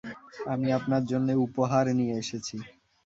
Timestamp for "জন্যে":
1.11-1.33